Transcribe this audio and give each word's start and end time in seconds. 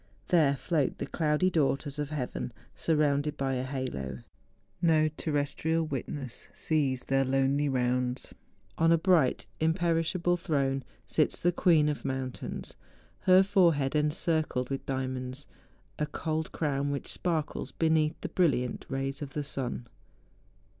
There 0.29 0.55
float 0.55 0.97
the 0.97 1.05
cloudy 1.05 1.51
daughters 1.51 1.99
of 1.99 2.09
heaven 2.09 2.53
surrounded 2.73 3.37
by 3.37 3.53
a 3.53 3.63
halo. 3.63 4.23
No 4.81 5.09
terrestrial 5.09 5.85
wituess 5.87 6.47
sees 6.55 7.05
their 7.05 7.23
lonely 7.23 7.69
rounds. 7.69 8.33
On 8.79 8.91
a 8.91 8.97
bright, 8.97 9.45
imperishable 9.59 10.37
throne, 10.37 10.83
sits 11.05 11.37
the 11.37 11.51
queen 11.51 11.87
of 11.87 12.01
moun¬ 12.03 12.31
tains, 12.31 12.73
her 13.19 13.43
forehead 13.43 13.93
encircled 13.95 14.71
with 14.71 14.87
diamonds, 14.87 15.45
a 15.99 16.07
cold 16.07 16.51
crown 16.51 16.89
which 16.89 17.07
sparkles 17.07 17.71
beneath 17.71 18.19
the 18.21 18.29
brilliant 18.29 18.87
rays 18.89 19.21
of 19.21 19.33
the 19.33 19.43
sun. 19.43 19.85